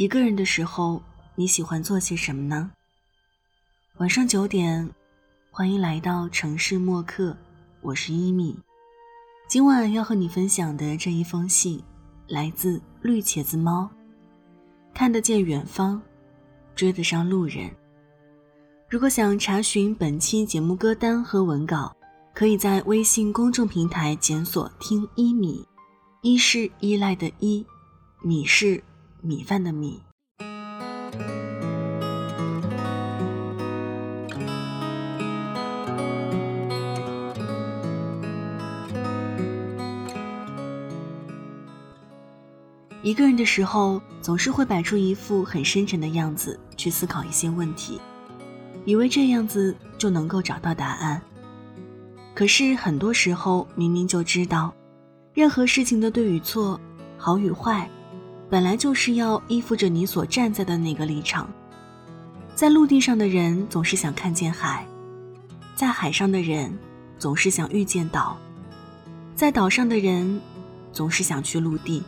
[0.00, 1.02] 一个人的时候，
[1.34, 2.70] 你喜欢做些什么呢？
[3.98, 4.88] 晚上九点，
[5.50, 7.36] 欢迎来到城市默客，
[7.82, 8.58] 我是一米。
[9.46, 11.82] 今晚要和你分享的这一封信，
[12.28, 13.90] 来自绿茄子猫。
[14.94, 16.00] 看得见远方，
[16.74, 17.70] 追得上路人。
[18.88, 21.94] 如果想查询本期节目歌单和文稿，
[22.32, 25.62] 可以在微信公众平台检索“听一米”，
[26.24, 27.62] 一是依赖的依，
[28.22, 28.82] 米是。
[29.22, 30.00] 米饭的米。
[43.02, 48.00] 一个人的时候，总是会摆出一副很深沉的样子去思考一些问题，
[48.84, 51.20] 以为这样子就能够找到答案。
[52.34, 54.72] 可是很多时候，明明就知道，
[55.32, 56.78] 任何事情的对与错，
[57.16, 57.88] 好与坏。
[58.50, 61.48] 本来就是要依附着你所站在的那个立场，
[62.56, 64.84] 在陆地上的人总是想看见海，
[65.76, 66.76] 在海上的人
[67.16, 68.36] 总是想遇见岛，
[69.36, 70.40] 在岛上的人
[70.92, 72.02] 总是想去陆地。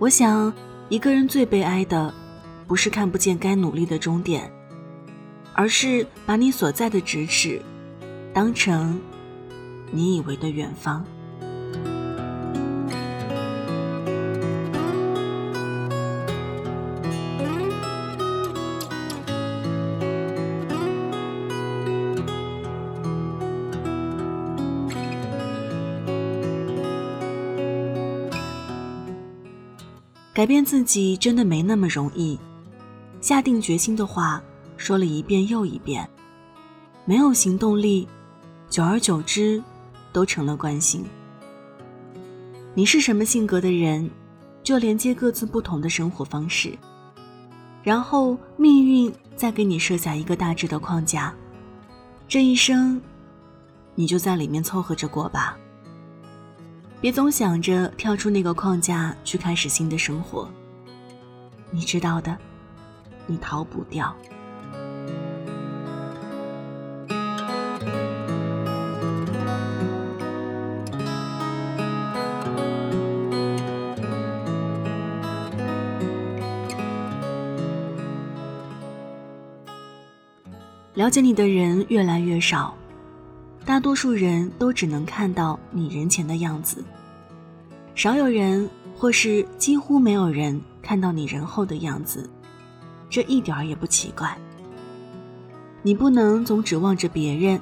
[0.00, 0.52] 我想，
[0.88, 2.12] 一个人最悲哀的，
[2.66, 4.50] 不是看不见该努力的终点，
[5.52, 7.62] 而是把你所在的咫尺，
[8.32, 9.00] 当成
[9.92, 11.04] 你以为的远方。
[30.34, 32.36] 改变自己真的没那么容易，
[33.20, 34.42] 下定决心的话
[34.76, 36.06] 说了一遍又一遍，
[37.04, 38.08] 没有行动力，
[38.68, 39.62] 久而久之
[40.12, 41.04] 都成了惯性。
[42.74, 44.10] 你是什么性格的人，
[44.64, 46.76] 就连接各自不同的生活方式，
[47.84, 51.32] 然后命运再给你设下一个大致的框架，
[52.26, 53.00] 这一生，
[53.94, 55.56] 你就在里面凑合着过吧。
[57.04, 60.48] 别总想着跳出那个框架去开始新的生活，
[61.70, 62.34] 你知道的，
[63.26, 64.16] 你逃不掉。
[80.94, 82.74] 了解你的人越来越少。
[83.66, 86.84] 大多数人都只能看到你人前的样子，
[87.94, 92.28] 少有人或是几乎没有人看到你人后的样子，
[93.08, 94.36] 这一点儿也不奇怪。
[95.82, 97.58] 你不能总指望着别人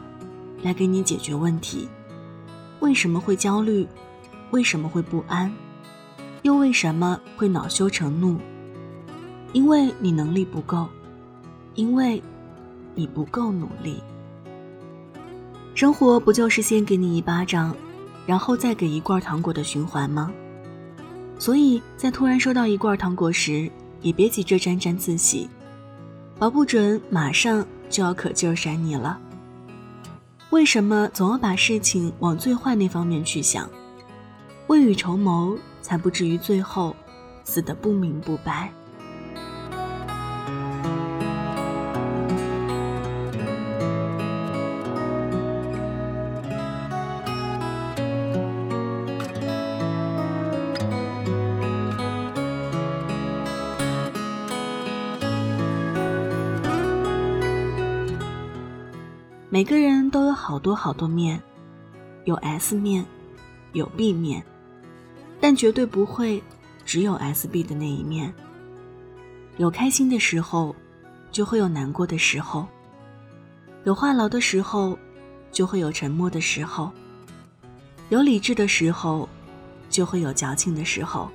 [0.62, 1.88] 来给你解决问题。
[2.80, 3.86] 为什么会焦虑？
[4.50, 5.52] 为什么会不安？
[6.42, 8.36] 又为什么会恼羞成怒？
[9.52, 10.88] 因为你能力不够，
[11.76, 12.20] 因为
[12.96, 14.02] 你不够努力。
[15.74, 17.74] 生活不就是先给你一巴掌，
[18.26, 20.30] 然后再给一罐糖果的循环吗？
[21.38, 25.48] 所以在突然收到一罐糖果时，也别急着沾沾自喜，
[26.38, 29.18] 保不准马上就要可劲儿扇你了。
[30.50, 33.68] 为什么总要把事情往最坏那方面去想？
[34.66, 36.94] 未雨绸缪，才不至于最后
[37.44, 38.70] 死得不明不白。
[59.52, 61.38] 每个人都有好多好多面，
[62.24, 63.04] 有 S 面，
[63.74, 64.42] 有 B 面，
[65.42, 66.42] 但绝对不会
[66.86, 68.32] 只有 S B 的那一面。
[69.58, 70.74] 有开心的时候，
[71.30, 72.64] 就会有难过的时候；
[73.84, 74.98] 有话痨的时候，
[75.50, 76.90] 就会有沉默的时候；
[78.08, 79.28] 有理智的时候，
[79.90, 81.28] 就会有矫情的时候；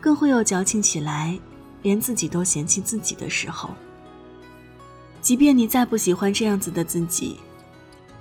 [0.00, 1.38] 更会有矫情起来，
[1.82, 3.70] 连自己都嫌弃自己的时候。
[5.26, 7.40] 即便你再不喜欢这样子的自己，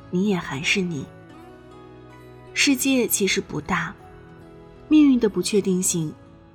[0.09, 1.05] 你也还是你。
[2.55, 3.93] 世界其实不大，
[4.87, 6.11] 命运的不确定性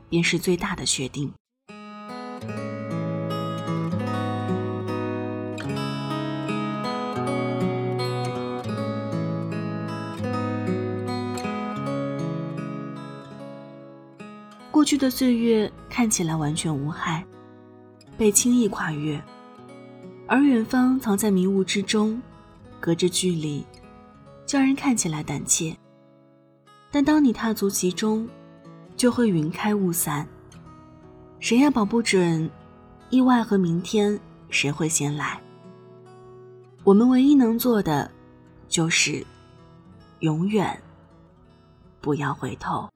[0.08, 1.32] 便是最大的确定。
[14.73, 17.25] 过去的岁月看起来完全无害，
[18.19, 19.23] 被轻易跨越。
[20.32, 22.22] 而远方藏在迷雾之中，
[22.78, 23.66] 隔着距离，
[24.46, 25.76] 叫人看起来胆怯。
[26.88, 28.28] 但当你踏足其中，
[28.96, 30.24] 就会云开雾散。
[31.40, 32.48] 谁也保不准，
[33.10, 34.16] 意外和明天
[34.50, 35.42] 谁会先来。
[36.84, 38.08] 我们唯一能做的，
[38.68, 39.26] 就是
[40.20, 40.80] 永远
[42.00, 42.88] 不要回头。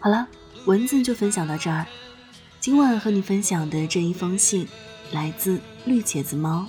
[0.00, 0.26] 好了，
[0.64, 1.84] 文字就分享到这儿。
[2.60, 4.66] 今晚和你分享的这一封信，
[5.12, 6.66] 来自绿茄子猫。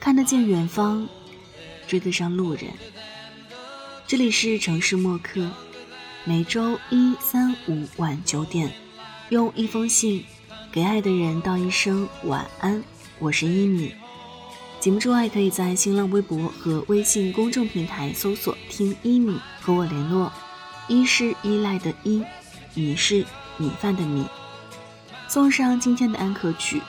[0.00, 1.08] 看得见远方，
[1.86, 2.64] 追得上路人。
[4.06, 5.48] 这里是城市默客，
[6.24, 8.72] 每周一、三、五晚九点，
[9.28, 10.24] 用一封信
[10.72, 12.82] 给爱的人道一声晚安。
[13.18, 13.94] 我是一米。
[14.80, 20.32] 节目之外，可以在新浪微博和微信公众平台搜索“听一米”和我联络。
[20.86, 22.22] 一是依赖的依，
[22.74, 23.26] 米是
[23.56, 24.24] 米饭的米。
[25.26, 26.80] 送上今天的安可曲《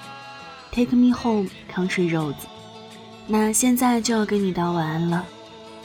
[0.71, 2.33] Take Me Home, Country Roads》。
[3.27, 5.25] 那现在就要跟你道晚安了，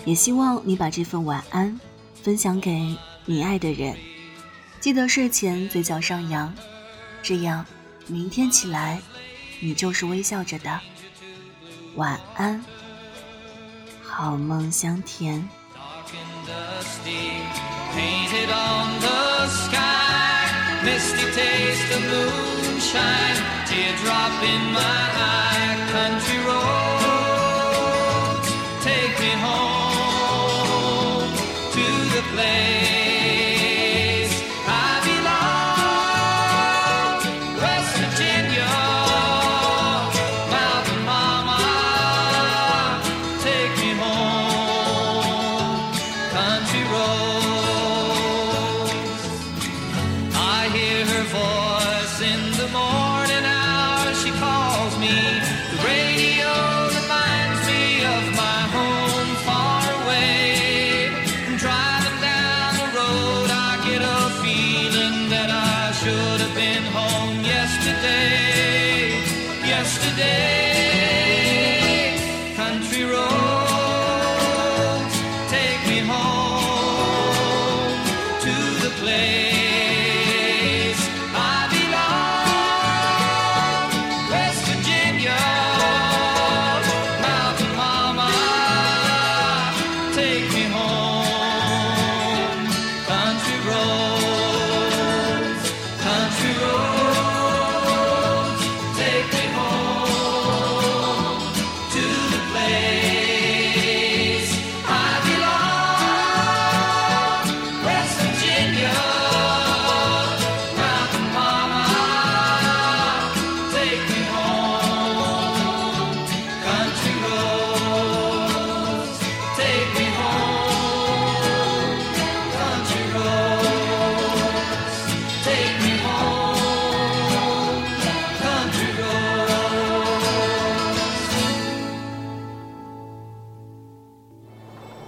[0.05, 1.81] 也希望你把这份晚安
[2.23, 3.97] 分享给你爱的人。
[4.79, 6.55] 记得睡前嘴角上扬，
[7.23, 7.65] 这样
[8.07, 9.01] 明天起来
[9.59, 10.81] 你就是微笑着的。
[11.97, 12.65] 晚安，
[14.03, 15.49] 好梦香甜。
[17.95, 20.83] painted on the sky.
[20.85, 25.54] Misty taste of moonshine, teardrop in my eye.